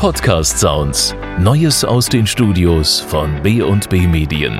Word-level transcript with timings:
Podcast 0.00 0.58
Sounds. 0.58 1.14
Neues 1.40 1.84
aus 1.84 2.06
den 2.06 2.26
Studios 2.26 3.00
von 3.00 3.42
B&B 3.42 4.06
Medien. 4.06 4.58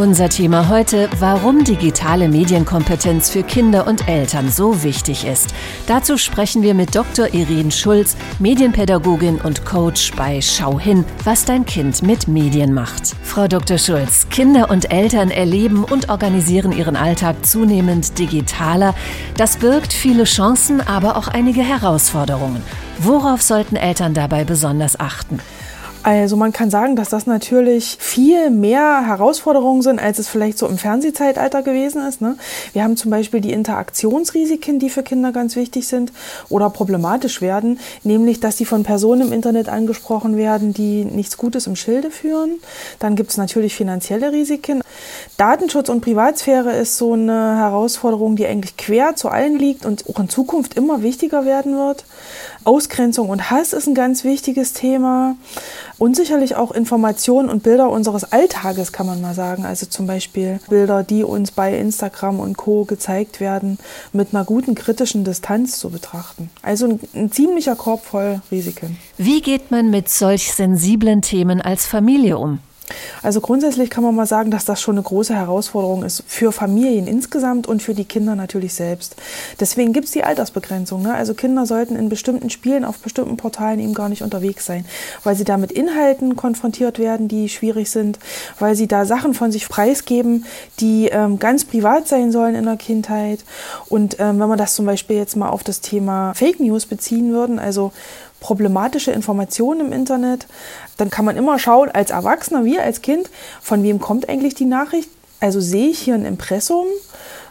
Unser 0.00 0.30
Thema 0.30 0.70
heute, 0.70 1.10
warum 1.18 1.62
digitale 1.62 2.26
Medienkompetenz 2.26 3.28
für 3.28 3.42
Kinder 3.42 3.86
und 3.86 4.08
Eltern 4.08 4.50
so 4.50 4.82
wichtig 4.82 5.26
ist. 5.26 5.52
Dazu 5.86 6.16
sprechen 6.16 6.62
wir 6.62 6.72
mit 6.72 6.94
Dr. 6.94 7.34
Irene 7.34 7.70
Schulz, 7.70 8.16
Medienpädagogin 8.38 9.38
und 9.42 9.66
Coach 9.66 10.12
bei 10.16 10.40
Schau 10.40 10.80
hin, 10.80 11.04
was 11.24 11.44
dein 11.44 11.66
Kind 11.66 12.00
mit 12.00 12.28
Medien 12.28 12.72
macht. 12.72 13.14
Frau 13.22 13.46
Dr. 13.46 13.76
Schulz, 13.76 14.26
Kinder 14.30 14.70
und 14.70 14.90
Eltern 14.90 15.30
erleben 15.30 15.84
und 15.84 16.08
organisieren 16.08 16.72
ihren 16.72 16.96
Alltag 16.96 17.44
zunehmend 17.44 18.18
digitaler. 18.18 18.94
Das 19.36 19.58
birgt 19.58 19.92
viele 19.92 20.24
Chancen, 20.24 20.80
aber 20.80 21.18
auch 21.18 21.28
einige 21.28 21.60
Herausforderungen. 21.60 22.62
Worauf 23.00 23.42
sollten 23.42 23.76
Eltern 23.76 24.14
dabei 24.14 24.44
besonders 24.44 24.98
achten? 24.98 25.40
Also 26.02 26.34
man 26.36 26.52
kann 26.52 26.70
sagen, 26.70 26.96
dass 26.96 27.10
das 27.10 27.26
natürlich 27.26 27.98
viel 28.00 28.48
mehr 28.48 29.06
Herausforderungen 29.06 29.82
sind, 29.82 30.00
als 30.00 30.18
es 30.18 30.28
vielleicht 30.28 30.56
so 30.56 30.66
im 30.66 30.78
Fernsehzeitalter 30.78 31.62
gewesen 31.62 32.06
ist. 32.06 32.22
Ne? 32.22 32.36
Wir 32.72 32.84
haben 32.84 32.96
zum 32.96 33.10
Beispiel 33.10 33.42
die 33.42 33.52
Interaktionsrisiken, 33.52 34.78
die 34.78 34.88
für 34.88 35.02
Kinder 35.02 35.30
ganz 35.30 35.56
wichtig 35.56 35.86
sind 35.86 36.10
oder 36.48 36.70
problematisch 36.70 37.42
werden, 37.42 37.78
nämlich 38.02 38.40
dass 38.40 38.56
sie 38.56 38.64
von 38.64 38.82
Personen 38.82 39.28
im 39.28 39.32
Internet 39.34 39.68
angesprochen 39.68 40.38
werden, 40.38 40.72
die 40.72 41.04
nichts 41.04 41.36
Gutes 41.36 41.66
im 41.66 41.76
Schilde 41.76 42.10
führen. 42.10 42.60
Dann 42.98 43.14
gibt 43.14 43.30
es 43.30 43.36
natürlich 43.36 43.74
finanzielle 43.74 44.32
Risiken. 44.32 44.82
Datenschutz 45.36 45.90
und 45.90 46.00
Privatsphäre 46.00 46.72
ist 46.76 46.96
so 46.96 47.12
eine 47.12 47.58
Herausforderung, 47.58 48.36
die 48.36 48.46
eigentlich 48.46 48.78
quer 48.78 49.16
zu 49.16 49.28
allen 49.28 49.58
liegt 49.58 49.84
und 49.84 50.04
auch 50.08 50.18
in 50.18 50.30
Zukunft 50.30 50.74
immer 50.74 51.02
wichtiger 51.02 51.44
werden 51.44 51.76
wird. 51.76 52.04
Ausgrenzung 52.64 53.28
und 53.28 53.50
Hass 53.50 53.72
ist 53.72 53.86
ein 53.86 53.94
ganz 53.94 54.24
wichtiges 54.24 54.72
Thema 54.72 55.36
und 56.00 56.16
sicherlich 56.16 56.56
auch 56.56 56.72
Informationen 56.72 57.50
und 57.50 57.62
Bilder 57.62 57.90
unseres 57.90 58.32
Alltages, 58.32 58.90
kann 58.90 59.06
man 59.06 59.20
mal 59.20 59.34
sagen. 59.34 59.66
Also 59.66 59.84
zum 59.84 60.06
Beispiel 60.06 60.58
Bilder, 60.70 61.02
die 61.02 61.24
uns 61.24 61.50
bei 61.50 61.78
Instagram 61.78 62.40
und 62.40 62.56
Co. 62.56 62.86
gezeigt 62.86 63.38
werden, 63.38 63.78
mit 64.14 64.28
einer 64.32 64.46
guten 64.46 64.74
kritischen 64.74 65.24
Distanz 65.24 65.78
zu 65.78 65.90
betrachten. 65.90 66.48
Also 66.62 66.86
ein, 66.86 67.00
ein 67.14 67.30
ziemlicher 67.30 67.76
Korb 67.76 68.02
voll 68.02 68.40
Risiken. 68.50 68.96
Wie 69.18 69.42
geht 69.42 69.70
man 69.70 69.90
mit 69.90 70.08
solch 70.08 70.54
sensiblen 70.54 71.20
Themen 71.20 71.60
als 71.60 71.84
Familie 71.84 72.38
um? 72.38 72.60
Also 73.22 73.40
grundsätzlich 73.40 73.90
kann 73.90 74.04
man 74.04 74.14
mal 74.14 74.26
sagen, 74.26 74.50
dass 74.50 74.64
das 74.64 74.80
schon 74.80 74.96
eine 74.96 75.02
große 75.02 75.34
Herausforderung 75.34 76.02
ist 76.02 76.22
für 76.26 76.52
Familien 76.52 77.06
insgesamt 77.06 77.66
und 77.66 77.82
für 77.82 77.94
die 77.94 78.04
Kinder 78.04 78.34
natürlich 78.34 78.74
selbst. 78.74 79.16
Deswegen 79.58 79.92
gibt 79.92 80.06
es 80.06 80.12
die 80.12 80.24
Altersbegrenzung. 80.24 81.02
Ne? 81.02 81.14
Also 81.14 81.34
Kinder 81.34 81.66
sollten 81.66 81.96
in 81.96 82.08
bestimmten 82.08 82.50
Spielen 82.50 82.84
auf 82.84 82.98
bestimmten 82.98 83.36
Portalen 83.36 83.80
eben 83.80 83.94
gar 83.94 84.08
nicht 84.08 84.22
unterwegs 84.22 84.66
sein, 84.66 84.84
weil 85.24 85.34
sie 85.36 85.44
da 85.44 85.56
mit 85.56 85.72
Inhalten 85.72 86.36
konfrontiert 86.36 86.98
werden, 86.98 87.28
die 87.28 87.48
schwierig 87.48 87.90
sind, 87.90 88.18
weil 88.58 88.74
sie 88.74 88.86
da 88.86 89.04
Sachen 89.04 89.34
von 89.34 89.52
sich 89.52 89.68
preisgeben, 89.68 90.44
die 90.80 91.08
ähm, 91.08 91.38
ganz 91.38 91.64
privat 91.64 92.08
sein 92.08 92.32
sollen 92.32 92.54
in 92.54 92.64
der 92.64 92.76
Kindheit. 92.76 93.40
Und 93.88 94.18
ähm, 94.18 94.38
wenn 94.38 94.48
man 94.48 94.58
das 94.58 94.74
zum 94.74 94.86
Beispiel 94.86 95.16
jetzt 95.16 95.36
mal 95.36 95.48
auf 95.48 95.64
das 95.64 95.80
Thema 95.80 96.34
Fake 96.34 96.60
News 96.60 96.86
beziehen 96.86 97.32
würden, 97.32 97.58
also 97.58 97.92
problematische 98.40 99.12
Informationen 99.12 99.86
im 99.86 99.92
Internet, 99.92 100.46
dann 100.96 101.10
kann 101.10 101.24
man 101.24 101.36
immer 101.36 101.58
schauen, 101.58 101.90
als 101.90 102.10
Erwachsener 102.10 102.64
wie 102.64 102.78
als 102.78 103.02
Kind, 103.02 103.30
von 103.60 103.82
wem 103.82 104.00
kommt 104.00 104.28
eigentlich 104.28 104.54
die 104.54 104.64
Nachricht. 104.64 105.10
Also 105.40 105.60
sehe 105.60 105.88
ich 105.88 105.98
hier 106.00 106.14
ein 106.14 106.24
Impressum, 106.24 106.86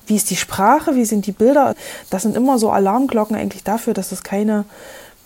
wie 0.05 0.15
ist 0.15 0.29
die 0.29 0.35
Sprache, 0.35 0.95
wie 0.95 1.05
sind 1.05 1.25
die 1.25 1.31
Bilder. 1.31 1.75
Das 2.09 2.23
sind 2.23 2.35
immer 2.35 2.59
so 2.59 2.71
Alarmglocken 2.71 3.35
eigentlich 3.35 3.63
dafür, 3.63 3.93
dass 3.93 4.11
es 4.11 4.23
keine 4.23 4.65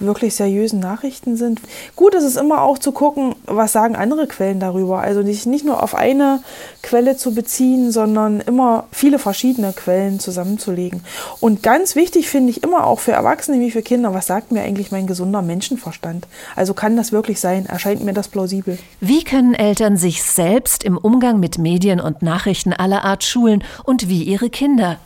wirklich 0.06 0.36
seriösen 0.36 0.80
Nachrichten 0.80 1.38
sind. 1.38 1.60
Gut 1.96 2.16
ist 2.16 2.24
es 2.24 2.36
immer 2.36 2.62
auch 2.62 2.78
zu 2.78 2.92
gucken, 2.92 3.36
was 3.46 3.72
sagen 3.72 3.96
andere 3.96 4.28
Quellen 4.28 4.60
darüber. 4.60 5.00
Also 5.00 5.22
nicht, 5.22 5.46
nicht 5.46 5.66
nur 5.66 5.82
auf 5.82 5.96
eine 5.96 6.42
Quelle 6.82 7.18
zu 7.18 7.34
beziehen, 7.34 7.92
sondern 7.92 8.42
immer 8.42 8.86
viele 8.92 9.20
verschiedene 9.20 9.74
Quellen 9.74 10.20
zusammenzulegen. 10.20 11.04
Und 11.40 11.64
ganz 11.64 11.96
wichtig 11.96 12.30
finde 12.30 12.52
ich 12.52 12.64
immer 12.64 12.86
auch 12.86 13.00
für 13.00 13.12
Erwachsene 13.14 13.60
wie 13.60 13.72
für 13.72 13.82
Kinder, 13.82 14.14
was 14.14 14.28
sagt 14.28 14.52
mir 14.52 14.62
eigentlich 14.62 14.92
mein 14.92 15.08
gesunder 15.08 15.42
Menschenverstand? 15.42 16.28
Also 16.56 16.74
kann 16.74 16.98
das 16.98 17.12
wirklich 17.12 17.40
sein? 17.40 17.66
Erscheint 17.66 18.04
mir 18.04 18.14
das 18.14 18.28
plausibel? 18.28 18.78
Wie 19.00 19.24
können 19.24 19.54
Eltern 19.54 19.98
sich 19.98 20.24
selbst 20.24 20.84
im 20.84 20.98
Umgang 20.98 21.40
mit 21.40 21.58
Medien 21.58 22.00
und 22.00 22.22
Nachrichten 22.22 22.74
aller 22.74 23.04
Art 23.04 23.24
schulen 23.24 23.64
und 23.84 24.10
wie 24.10 24.24
ihre 24.24 24.50
Kinder? 24.50 24.98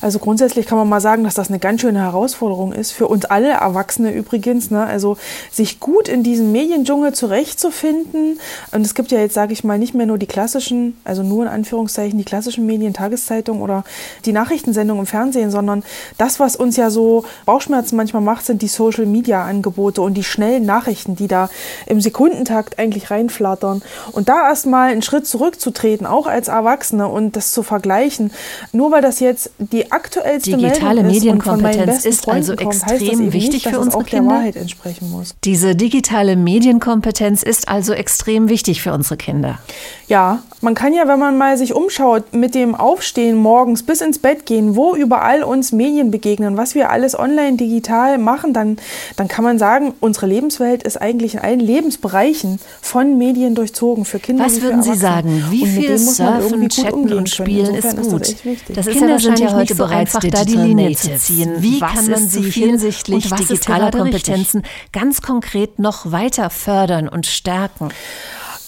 Also 0.00 0.18
grundsätzlich 0.18 0.66
kann 0.66 0.78
man 0.78 0.88
mal 0.88 1.00
sagen, 1.00 1.24
dass 1.24 1.34
das 1.34 1.48
eine 1.48 1.58
ganz 1.58 1.80
schöne 1.80 2.00
Herausforderung 2.00 2.72
ist, 2.72 2.92
für 2.92 3.08
uns 3.08 3.24
alle 3.24 3.50
Erwachsene 3.50 4.12
übrigens. 4.12 4.70
Ne? 4.70 4.84
Also 4.84 5.16
sich 5.50 5.80
gut 5.80 6.08
in 6.08 6.22
diesem 6.22 6.52
Mediendschungel 6.52 7.14
zurechtzufinden. 7.14 8.38
Und 8.72 8.84
es 8.84 8.94
gibt 8.94 9.10
ja 9.10 9.20
jetzt, 9.20 9.34
sage 9.34 9.52
ich 9.52 9.64
mal, 9.64 9.78
nicht 9.78 9.94
mehr 9.94 10.06
nur 10.06 10.18
die 10.18 10.26
klassischen, 10.26 10.96
also 11.04 11.22
nur 11.22 11.44
in 11.44 11.48
Anführungszeichen 11.48 12.18
die 12.18 12.24
klassischen 12.24 12.66
Medien, 12.66 12.92
Tageszeitungen 12.92 13.62
oder 13.62 13.84
die 14.24 14.32
Nachrichtensendung 14.32 14.98
im 14.98 15.06
Fernsehen, 15.06 15.50
sondern 15.50 15.82
das, 16.18 16.40
was 16.40 16.56
uns 16.56 16.76
ja 16.76 16.90
so 16.90 17.24
Bauchschmerzen 17.46 17.96
manchmal 17.96 18.22
macht, 18.22 18.44
sind 18.44 18.62
die 18.62 18.68
Social-Media-Angebote 18.68 20.02
und 20.02 20.14
die 20.14 20.24
schnellen 20.24 20.66
Nachrichten, 20.66 21.16
die 21.16 21.28
da 21.28 21.48
im 21.86 22.00
Sekundentakt 22.00 22.78
eigentlich 22.78 23.10
reinflattern. 23.10 23.82
Und 24.12 24.28
da 24.28 24.48
erstmal 24.48 24.90
einen 24.90 25.02
Schritt 25.02 25.26
zurückzutreten, 25.26 26.06
auch 26.06 26.26
als 26.26 26.48
Erwachsene 26.48 27.08
und 27.08 27.36
das 27.36 27.52
zu 27.52 27.62
vergleichen, 27.62 28.30
nur 28.72 28.90
weil 28.90 29.02
das 29.02 29.20
jetzt 29.20 29.50
die 29.58 29.92
aktuellste 29.92 30.56
Digitale 30.56 31.02
Meldung 31.02 31.12
Medienkompetenz 31.12 32.04
ist, 32.04 32.28
also 32.28 32.56
kommt, 32.56 32.68
extrem 32.68 33.32
wichtig 33.32 33.64
nicht, 33.64 33.68
für 33.68 33.78
unsere 33.78 34.02
Kinder. 34.02 34.30
Der 34.30 34.38
Wahrheit 34.38 34.56
entsprechen 34.56 35.10
muss. 35.10 35.34
Diese 35.44 35.76
digitale 35.76 36.34
Medienkompetenz 36.34 37.42
ist 37.44 37.68
also 37.68 37.92
extrem 37.92 38.48
wichtig 38.48 38.82
für 38.82 38.92
unsere 38.92 39.16
Kinder. 39.16 39.60
Ja, 40.08 40.42
man 40.60 40.74
kann 40.74 40.92
ja, 40.92 41.06
wenn 41.06 41.18
man 41.18 41.38
mal 41.38 41.56
sich 41.56 41.72
umschaut, 41.72 42.34
mit 42.34 42.54
dem 42.54 42.74
Aufstehen 42.74 43.36
morgens 43.36 43.84
bis 43.84 44.00
ins 44.00 44.18
Bett 44.18 44.44
gehen, 44.44 44.76
wo 44.76 44.96
überall 44.96 45.44
uns 45.44 45.72
Medien 45.72 46.10
begegnen, 46.10 46.56
was 46.56 46.74
wir 46.74 46.90
alles 46.90 47.16
online 47.18 47.56
digital 47.56 48.18
machen, 48.18 48.52
dann, 48.52 48.78
dann 49.16 49.28
kann 49.28 49.44
man 49.44 49.58
sagen, 49.58 49.94
unsere 50.00 50.26
Lebenswelt 50.26 50.82
ist 50.82 51.00
eigentlich 51.00 51.34
in 51.34 51.40
allen 51.40 51.60
Lebensbereichen 51.60 52.58
von 52.82 53.18
Medien 53.18 53.54
durchzogen 53.54 54.04
für 54.04 54.18
Kinder. 54.18 54.44
Was 54.44 54.60
würden 54.60 54.82
Sie 54.82 54.94
sagen? 54.94 55.44
Wie 55.50 55.66
viel 55.66 55.96
Surfen, 55.96 56.68
Chatten 56.68 57.12
und 57.12 57.30
Spielen 57.30 57.74
ist 57.74 57.96
gut? 57.96 58.12
Das, 58.12 58.34
das 58.74 58.86
ist 58.88 58.98
Kinder 58.98 59.18
ja 59.18 59.18
sind 59.18 59.43
ja 59.44 59.54
heute 59.54 59.74
so 59.74 59.84
bereits 59.84 60.14
einfach, 60.14 60.28
da 60.28 60.44
die 60.44 60.56
Linie 60.56 60.96
zu 60.96 61.16
ziehen. 61.16 61.54
Wie 61.58 61.80
was 61.80 61.92
kann 61.92 62.10
man 62.10 62.28
sie 62.28 62.50
hinsichtlich 62.50 63.30
digitaler 63.30 63.90
Kompetenzen 63.90 64.62
ganz 64.92 65.22
konkret 65.22 65.78
noch 65.78 66.10
weiter 66.10 66.50
fördern 66.50 67.08
und 67.08 67.26
stärken? 67.26 67.90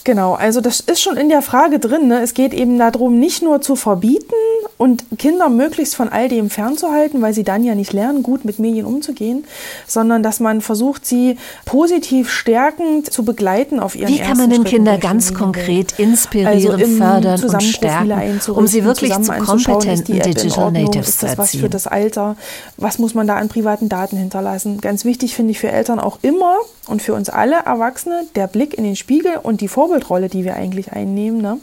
Genau, 0.07 0.35
also 0.35 0.61
das 0.61 0.79
ist 0.79 1.03
schon 1.03 1.17
in 1.17 1.29
der 1.29 1.43
Frage 1.43 1.81
drin. 1.81 2.07
Ne? 2.07 2.23
Es 2.23 2.33
geht 2.33 2.55
eben 2.55 2.79
darum, 2.79 3.19
nicht 3.19 3.43
nur 3.43 3.61
zu 3.61 3.75
verbieten 3.75 4.37
und 4.79 5.05
Kinder 5.19 5.49
möglichst 5.49 5.97
von 5.97 6.11
all 6.11 6.29
dem 6.29 6.49
fernzuhalten, 6.49 7.23
weil 7.23 7.35
sie 7.35 7.43
dann 7.43 7.65
ja 7.65 7.75
nicht 7.75 7.93
lernen, 7.93 8.23
gut 8.23 8.45
mit 8.45 8.61
Medien 8.61 8.87
umzugehen, 8.87 9.45
sondern 9.89 10.23
dass 10.23 10.39
man 10.39 10.61
versucht, 10.61 11.05
sie 11.05 11.39
positiv 11.65 12.31
stärkend 12.31 13.13
zu 13.13 13.25
begleiten 13.25 13.81
auf 13.81 13.97
ihren 13.97 14.09
Wie 14.09 14.21
kann 14.21 14.37
man 14.37 14.49
denn 14.49 14.63
Kinder 14.63 14.97
ganz 14.99 15.35
konkret 15.35 15.99
inspirieren, 15.99 16.53
also 16.53 16.79
fördern 16.79 17.43
und 17.43 17.63
stärken, 17.65 18.41
um 18.53 18.69
sie 18.69 18.85
wirklich 18.85 19.13
zu 19.13 19.33
kompetenten 19.33 20.21
Digital 20.21 20.71
Natives 20.71 21.09
ist 21.09 21.23
das 21.25 21.37
was 21.37 21.57
für 21.57 21.69
das 21.69 21.89
Alter? 21.89 22.37
Was 22.77 23.01
muss 23.01 23.15
man 23.15 23.27
da 23.27 23.35
an 23.35 23.49
privaten 23.49 23.89
Daten 23.89 24.17
hinterlassen? 24.17 24.81
Ganz 24.81 25.05
wichtig 25.05 25.35
finde 25.35 25.51
ich 25.51 25.59
für 25.59 25.73
Eltern 25.73 25.99
auch 25.99 26.21
immer 26.23 26.59
und 26.87 27.03
für 27.03 27.15
uns 27.15 27.29
alle 27.29 27.57
Erwachsene 27.57 28.27
der 28.37 28.47
Blick 28.47 28.75
in 28.79 28.85
den 28.85 28.95
Spiegel 28.95 29.33
und 29.43 29.61
die 29.61 29.67
Vorbilder 29.67 29.96
Vorbildrolle, 29.97 30.29
die 30.29 30.45
wir 30.45 30.55
eigentlich 30.55 30.93
einnehmen. 30.93 31.41
Ne? 31.41 31.59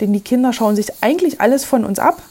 Denn 0.00 0.12
die 0.12 0.20
Kinder 0.20 0.52
schauen 0.52 0.76
sich 0.76 1.02
eigentlich 1.02 1.40
alles 1.40 1.64
von 1.64 1.84
uns 1.84 1.98
ab 1.98 2.22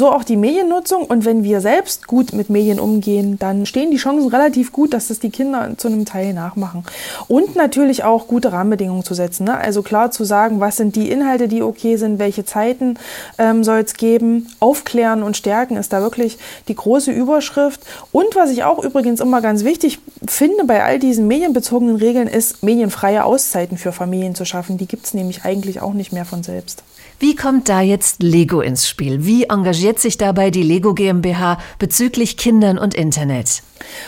so 0.00 0.10
auch 0.10 0.24
die 0.24 0.36
Mediennutzung. 0.36 1.04
Und 1.04 1.24
wenn 1.24 1.44
wir 1.44 1.60
selbst 1.60 2.08
gut 2.08 2.32
mit 2.32 2.50
Medien 2.50 2.80
umgehen, 2.80 3.38
dann 3.38 3.66
stehen 3.66 3.90
die 3.90 3.98
Chancen 3.98 4.28
relativ 4.28 4.72
gut, 4.72 4.94
dass 4.94 5.08
das 5.08 5.20
die 5.20 5.30
Kinder 5.30 5.74
zu 5.76 5.88
einem 5.88 6.06
Teil 6.06 6.32
nachmachen. 6.32 6.84
Und 7.28 7.54
natürlich 7.54 8.02
auch 8.02 8.26
gute 8.26 8.50
Rahmenbedingungen 8.50 9.04
zu 9.04 9.14
setzen. 9.14 9.44
Ne? 9.44 9.56
Also 9.56 9.82
klar 9.82 10.10
zu 10.10 10.24
sagen, 10.24 10.58
was 10.58 10.78
sind 10.78 10.96
die 10.96 11.10
Inhalte, 11.10 11.46
die 11.46 11.62
okay 11.62 11.96
sind, 11.96 12.18
welche 12.18 12.44
Zeiten 12.44 12.98
ähm, 13.38 13.62
soll 13.62 13.80
es 13.80 13.94
geben. 13.94 14.48
Aufklären 14.58 15.22
und 15.22 15.36
stärken 15.36 15.76
ist 15.76 15.92
da 15.92 16.00
wirklich 16.00 16.38
die 16.66 16.74
große 16.74 17.12
Überschrift. 17.12 17.82
Und 18.10 18.34
was 18.34 18.50
ich 18.50 18.64
auch 18.64 18.82
übrigens 18.82 19.20
immer 19.20 19.42
ganz 19.42 19.64
wichtig 19.64 19.98
finde 20.26 20.64
bei 20.64 20.82
all 20.82 20.98
diesen 20.98 21.28
medienbezogenen 21.28 21.96
Regeln, 21.96 22.26
ist 22.26 22.62
medienfreie 22.62 23.24
Auszeiten 23.24 23.76
für 23.76 23.92
Familien 23.92 24.34
zu 24.34 24.46
schaffen. 24.46 24.78
Die 24.78 24.86
gibt 24.86 25.04
es 25.04 25.14
nämlich 25.14 25.44
eigentlich 25.44 25.82
auch 25.82 25.92
nicht 25.92 26.10
mehr 26.12 26.24
von 26.24 26.42
selbst. 26.42 26.82
Wie 27.20 27.36
kommt 27.36 27.68
da 27.68 27.82
jetzt 27.82 28.22
Lego 28.22 28.62
ins 28.62 28.88
Spiel? 28.88 29.26
Wie 29.26 29.44
engagiert 29.44 29.98
sich 29.98 30.16
dabei 30.16 30.50
die 30.50 30.62
Lego 30.62 30.94
GmbH 30.94 31.58
bezüglich 31.78 32.38
Kindern 32.38 32.78
und 32.78 32.94
Internet? 32.94 33.62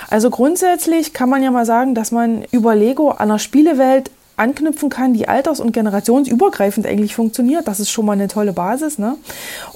Also 0.09 0.31
grundsätzlich 0.31 1.13
kann 1.13 1.29
man 1.29 1.43
ja 1.43 1.51
mal 1.51 1.67
sagen, 1.67 1.95
dass 1.95 2.11
man 2.11 2.43
über 2.53 2.75
Lego 2.75 3.11
einer 3.11 3.39
Spielewelt 3.39 4.11
anknüpfen 4.43 4.91
kann, 4.91 5.15
die 5.15 5.29
alters- 5.29 5.61
und 5.61 5.71
generationsübergreifend 5.73 6.85
eigentlich 6.85 7.15
funktioniert. 7.15 7.69
Das 7.69 7.79
ist 7.79 7.91
schon 7.91 8.05
mal 8.05 8.15
eine 8.15 8.27
tolle 8.27 8.53
Basis. 8.53 8.99
Ne? 8.99 9.15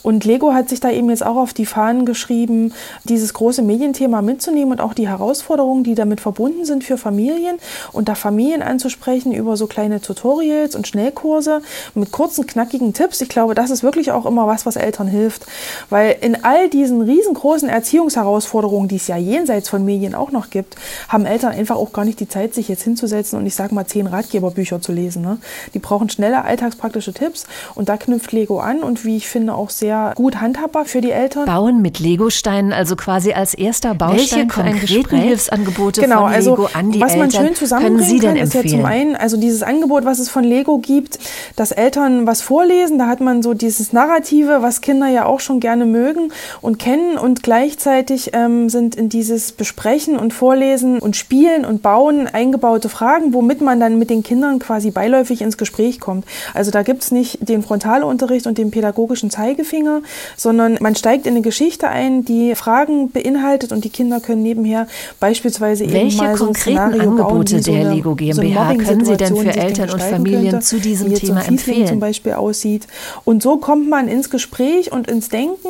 Und 0.03 0.25
Lego 0.25 0.53
hat 0.53 0.69
sich 0.69 0.81
da 0.81 0.91
eben 0.91 1.09
jetzt 1.09 1.25
auch 1.25 1.37
auf 1.37 1.55
die 1.55 1.67
Fahnen 1.67 2.05
geschrieben, 2.05 2.73
dieses 3.05 3.33
große 3.33 3.63
Medienthema 3.63 4.23
mitzunehmen 4.23 4.73
und 4.73 4.81
auch 4.81 4.93
die 4.93 5.07
Herausforderungen, 5.09 5.85
die 5.85 5.95
damit 5.95 6.21
verbunden 6.21 6.65
sind 6.65 6.83
für 6.83 6.99
Familien 6.99 7.59
und 7.93 8.09
da 8.09 8.17
Familien 8.17 8.61
anzusprechen 8.61 9.33
über 9.33 9.57
so 9.57 9.69
kleine 9.69 10.01
Tutorials 10.01 10.75
und 10.75 10.89
Schnellkurse 10.89 11.63
mit 11.95 12.11
kurzen, 12.11 12.47
knackigen 12.47 12.93
Tipps. 12.93 13.21
Ich 13.21 13.29
glaube, 13.29 13.55
das 13.55 13.71
ist 13.71 13.85
wirklich 13.85 14.11
auch 14.11 14.27
immer 14.27 14.49
was, 14.49 14.67
was 14.67 14.75
Eltern 14.75 15.07
hilft, 15.07 15.47
weil 15.91 16.17
in 16.21 16.45
all 16.45 16.69
diesen 16.69 17.03
riesengroßen 17.03 17.69
Erziehungsherausforderungen, 17.69 18.89
die 18.89 18.97
es 18.97 19.07
ja 19.07 19.17
jenseits 19.17 19.69
von 19.69 19.85
Medien 19.85 20.17
auch 20.17 20.33
noch 20.33 20.51
gibt, 20.51 20.75
haben 21.09 21.25
Eltern 21.25 21.53
einfach 21.53 21.77
auch 21.77 21.93
gar 21.93 22.05
nicht 22.05 22.19
die 22.19 22.29
Zeit, 22.29 22.53
sich 22.53 22.69
jetzt 22.69 22.83
hinzusetzen 22.83 23.39
und 23.39 23.47
ich 23.47 23.55
sage 23.55 23.73
mal 23.73 23.87
zehn 23.87 24.09
Ratgeberbücher 24.57 24.81
zu 24.81 24.93
lesen. 24.93 25.23
Ne? 25.23 25.39
Die 25.75 25.79
brauchen 25.79 26.09
schnelle, 26.09 26.45
alltagspraktische 26.45 27.13
Tipps 27.13 27.47
und 27.75 27.89
da 27.89 27.97
knüpft 27.97 28.33
Lego 28.33 28.59
an 28.59 28.81
und 28.81 29.05
wie 29.05 29.17
ich 29.17 29.29
finde 29.29 29.55
auch 29.55 29.71
sehr 29.71 30.13
gut 30.17 30.41
handhabbar 30.41 30.87
für 30.87 31.01
die 31.01 31.11
Eltern. 31.11 31.45
Bauen 31.45 31.83
mit 31.83 31.99
Legosteinen 31.99 32.73
also 32.73 32.97
quasi 32.97 33.33
als 33.33 33.55
erster 33.55 33.95
Baustein 33.95 34.49
Welche 34.49 34.53
für 34.53 34.63
ein 34.63 34.81
Gespräch? 34.81 35.23
Hilfsangebote 35.23 36.01
genau, 36.01 36.23
von 36.23 36.33
also, 36.33 36.51
Lego 36.51 36.69
an 36.73 36.93
die 36.93 37.01
was 37.01 37.17
man 37.17 37.27
Eltern 37.27 37.47
schön 37.47 37.55
zusammenbringen 37.55 37.99
können 37.99 38.11
Sie 38.11 38.19
denn 38.19 38.35
kann, 38.35 38.43
ist 38.43 38.55
empfehlen? 38.55 38.79
ja 38.79 38.83
zum 38.83 38.87
einen 38.87 39.17
also 39.17 39.37
dieses 39.37 39.63
Angebot, 39.63 40.05
was 40.05 40.19
es 40.19 40.29
von 40.29 40.45
Lego 40.45 40.79
gibt, 40.79 41.19
dass 41.57 41.73
Eltern 41.73 42.27
was 42.27 42.41
vorlesen, 42.41 42.99
da 42.99 43.07
hat 43.07 43.21
man 43.21 43.43
so 43.43 43.55
dieses 43.55 43.93
Narrative, 43.93 44.63
was 44.63 44.81
Kinder 44.81 45.09
ja 45.09 45.27
auch 45.27 45.41
schon 45.41 45.61
gerne 45.61 45.85
mögen 45.85 46.33
und 46.61 46.79
kennen 46.79 47.19
und 47.19 47.43
gleichzeitig 47.43 48.31
ähm, 48.33 48.69
sind 48.69 48.95
in 48.95 49.09
dieses 49.09 49.53
Besprechen 49.53 50.17
und 50.17 50.33
Vorlesen 50.33 50.99
und 50.99 51.17
Spielen 51.17 51.65
und 51.65 51.83
Bauen 51.83 52.27
eingebaute 52.27 52.89
Fragen, 52.89 53.33
womit 53.33 53.61
man 53.61 53.81
dann 53.81 53.99
mit 53.99 54.11
den 54.11 54.23
Kindern 54.23 54.36
quasi 54.59 54.91
beiläufig 54.91 55.43
ins 55.43 55.57
Gespräch 55.57 56.01
kommt. 56.01 56.25
Also 56.55 56.71
da 56.71 56.83
gibt 56.83 57.03
es 57.03 57.11
nicht 57.11 57.49
den 57.49 57.63
Frontalunterricht 57.63 58.47
und 58.47 58.59
den 58.59 58.71
pädagogischen 58.71 59.31
Zeigefinger, 59.31 60.03
sondern 60.37 60.79
man 60.81 60.95
steigt 60.97 61.27
in 61.27 61.35
eine 61.35 61.43
Geschichte 61.43 61.89
ein, 61.89 62.25
die 62.25 62.55
Fragen 62.55 63.11
beinhaltet 63.11 63.73
und 63.73 63.85
die 63.85 63.91
Kinder 63.91 64.21
können 64.21 64.43
nebenher 64.43 64.87
beispielsweise 65.21 65.91
Welche 65.91 66.07
eben 66.07 66.17
mal 66.17 66.37
so 66.37 66.45
ein 66.45 66.53
konkreten 66.55 66.77
Szenario 66.77 67.11
Angebote 67.11 67.23
bauen, 67.23 67.47
so 67.47 67.71
der 67.71 67.81
eine, 67.81 67.95
Lego 67.95 68.11
so 68.11 68.17
GmbH 68.17 68.75
können 68.75 69.05
Sie 69.05 69.17
denn 69.17 69.37
für 69.37 69.57
Eltern 69.57 69.91
und 69.91 70.03
Familien 70.03 70.51
könnte, 70.51 70.67
zu 70.67 70.81
diesem 70.81 71.15
Thema 71.15 71.43
so 71.43 71.49
empfehlen? 71.49 71.87
zum 71.87 72.01
Beispiel 72.01 72.33
aussieht. 72.33 72.87
Und 73.25 73.43
so 73.43 73.57
kommt 73.57 73.89
man 73.89 74.09
ins 74.09 74.31
Gespräch 74.31 74.93
und 74.93 75.09
ins 75.09 75.29
Denken 75.29 75.69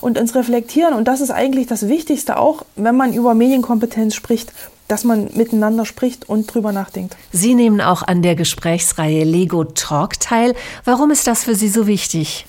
und 0.00 0.18
ins 0.18 0.34
Reflektieren. 0.34 0.94
Und 0.94 1.08
das 1.08 1.20
ist 1.20 1.30
eigentlich 1.30 1.66
das 1.66 1.88
Wichtigste 1.88 2.38
auch, 2.38 2.64
wenn 2.76 2.96
man 2.96 3.12
über 3.12 3.34
Medienkompetenz 3.34 4.14
spricht 4.14 4.52
dass 4.94 5.02
man 5.02 5.28
miteinander 5.34 5.84
spricht 5.86 6.28
und 6.28 6.46
drüber 6.46 6.70
nachdenkt. 6.70 7.16
Sie 7.32 7.56
nehmen 7.56 7.80
auch 7.80 8.04
an 8.04 8.22
der 8.22 8.36
Gesprächsreihe 8.36 9.24
Lego 9.24 9.64
Talk 9.64 10.20
teil. 10.20 10.54
Warum 10.84 11.10
ist 11.10 11.26
das 11.26 11.42
für 11.42 11.56
Sie 11.56 11.68
so 11.68 11.88
wichtig? 11.88 12.46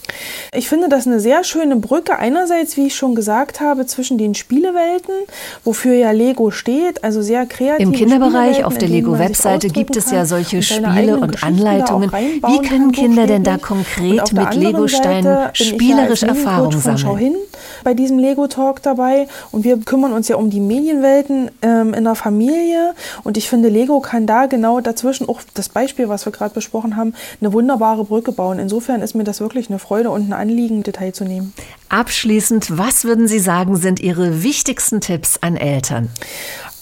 Ich 0.53 0.69
finde 0.69 0.88
das 0.88 1.07
eine 1.07 1.19
sehr 1.19 1.44
schöne 1.44 1.75
Brücke. 1.75 2.19
Einerseits, 2.19 2.77
wie 2.77 2.86
ich 2.86 2.95
schon 2.95 3.15
gesagt 3.15 3.62
habe, 3.62 3.88
zwischen 3.88 4.19
den 4.19 4.36
Spielewelten, 4.36 5.15
wofür 5.63 5.95
ja 5.95 6.12
Lego 6.12 6.51
steht, 6.51 7.03
also 7.03 7.24
sehr 7.24 7.47
kreativ. 7.47 7.80
Im 7.80 7.94
Kinderbereich 7.94 8.63
auf 8.63 8.77
der 8.77 8.89
Lego-Webseite 8.89 9.69
gibt 9.69 9.95
es 9.95 10.12
ja 10.12 10.27
solche 10.27 10.62
Spiele 10.62 11.18
und 11.18 11.44
Anleitungen. 11.44 12.12
Wie 12.12 12.68
können 12.68 12.92
Kinder 12.92 13.25
denn 13.25 13.44
da 13.44 13.57
konkret 13.57 14.31
mit 14.33 14.53
Lego-Steinen 14.53 15.50
spielerisch 15.53 16.21
ja 16.21 16.27
Erfahrung 16.27 16.80
sammeln? 16.80 17.38
Bei 17.86 17.94
diesem 17.94 18.18
Lego 18.18 18.48
Talk 18.48 18.82
dabei 18.82 19.28
und 19.52 19.64
wir 19.64 19.78
kümmern 19.78 20.12
uns 20.12 20.28
ja 20.28 20.38
um 20.38 20.50
die 20.50 20.60
Medienwelten 20.60 21.52
ähm, 21.62 21.94
in 21.94 22.04
der 22.04 22.16
Familie 22.16 22.96
und 23.24 23.38
ich 23.38 23.48
finde, 23.48 23.70
Lego 23.70 24.00
kann 24.00 24.26
da 24.26 24.48
genau 24.48 24.82
dazwischen 24.82 25.30
auch 25.30 25.42
das 25.54 25.70
Beispiel, 25.70 26.10
was 26.10 26.26
wir 26.26 26.32
gerade 26.32 26.56
besprochen 26.56 26.96
haben, 26.96 27.14
eine 27.40 27.54
wunderbare 27.54 28.04
Brücke 28.04 28.32
bauen. 28.32 28.58
Insofern 28.58 29.04
ist 29.04 29.14
mir 29.14 29.24
das 29.24 29.40
wirklich 29.40 29.70
eine 29.70 29.78
Freude 29.78 30.10
und 30.10 30.28
ein 30.28 30.34
Anliegen, 30.34 30.82
Detail 30.82 31.14
zu 31.14 31.26
nehmen. 31.26 31.54
Abschließend, 31.90 32.76
was 32.76 33.06
würden 33.06 33.28
Sie 33.28 33.38
sagen, 33.38 33.76
sind 33.76 34.00
Ihre 34.00 34.42
wichtigsten 34.42 35.00
Tipps 35.00 35.38
an 35.38 35.56
Eltern? 35.56 36.10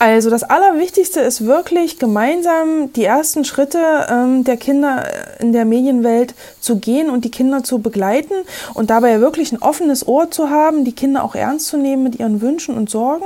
Also 0.04 0.30
das 0.30 0.44
Allerwichtigste 0.44 1.22
ist 1.22 1.46
wirklich 1.46 1.98
gemeinsam 1.98 2.92
die 2.92 3.06
ersten 3.06 3.46
Schritte 3.46 3.80
ähm, 4.10 4.44
der 4.44 4.58
Kinder 4.58 5.06
in 5.40 5.54
der 5.54 5.64
Medienwelt 5.64 6.36
zu 6.60 6.76
gehen 6.76 7.10
und 7.10 7.24
die 7.24 7.32
Kinder 7.32 7.64
zu 7.64 7.80
begleiten 7.80 8.34
und 8.74 8.90
dabei 8.90 9.22
wirklich 9.22 9.54
ein 9.54 9.62
offenes 9.62 10.06
Ohr 10.06 10.30
zu 10.30 10.50
haben, 10.50 10.84
die 10.84 10.92
Kinder 10.92 11.24
auch 11.24 11.36
ernst 11.36 11.68
zu 11.68 11.78
nehmen 11.78 12.04
mit 12.04 12.20
ihren 12.20 12.42
Wünschen 12.42 12.76
und 12.76 12.90
Sorgen 12.90 13.24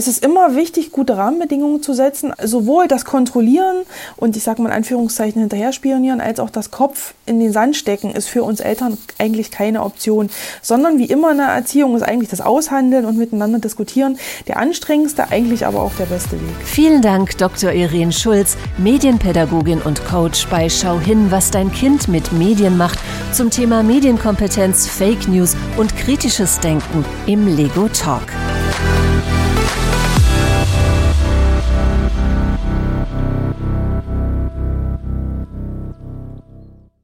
es 0.00 0.08
ist 0.08 0.24
immer 0.24 0.56
wichtig, 0.56 0.92
gute 0.92 1.18
Rahmenbedingungen 1.18 1.82
zu 1.82 1.92
setzen, 1.92 2.32
sowohl 2.42 2.88
das 2.88 3.04
Kontrollieren 3.04 3.82
und 4.16 4.34
ich 4.34 4.42
sage 4.42 4.62
mal 4.62 4.70
in 4.70 4.74
Anführungszeichen 4.76 5.38
hinterher 5.38 5.74
spionieren, 5.74 6.22
als 6.22 6.40
auch 6.40 6.48
das 6.48 6.70
Kopf 6.70 7.12
in 7.26 7.38
den 7.38 7.52
Sand 7.52 7.76
stecken, 7.76 8.10
ist 8.10 8.26
für 8.26 8.42
uns 8.42 8.60
Eltern 8.60 8.96
eigentlich 9.18 9.50
keine 9.50 9.82
Option, 9.82 10.30
sondern 10.62 10.96
wie 10.96 11.04
immer 11.04 11.32
in 11.32 11.36
der 11.36 11.48
Erziehung 11.48 11.94
ist 11.96 12.02
eigentlich 12.02 12.30
das 12.30 12.40
Aushandeln 12.40 13.04
und 13.04 13.18
miteinander 13.18 13.58
diskutieren 13.58 14.18
der 14.48 14.56
anstrengendste, 14.56 15.30
eigentlich 15.30 15.66
aber 15.66 15.82
auch 15.82 15.92
der 15.98 16.06
beste 16.06 16.32
Weg. 16.32 16.56
Vielen 16.64 17.02
Dank, 17.02 17.36
Dr. 17.36 17.70
Irene 17.70 18.12
Schulz, 18.12 18.56
Medienpädagogin 18.78 19.82
und 19.82 20.02
Coach 20.06 20.46
bei 20.48 20.70
Schau 20.70 20.98
hin, 20.98 21.26
was 21.28 21.50
dein 21.50 21.70
Kind 21.72 22.08
mit 22.08 22.32
Medien 22.32 22.78
macht, 22.78 22.98
zum 23.32 23.50
Thema 23.50 23.82
Medienkompetenz, 23.82 24.86
Fake 24.86 25.28
News 25.28 25.54
und 25.76 25.94
kritisches 25.94 26.58
Denken 26.60 27.04
im 27.26 27.54
Lego 27.54 27.86
Talk. 27.88 28.39